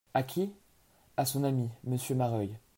[0.15, 0.53] A qui?
[1.17, 2.57] A son ami, Monsieur Mareuil.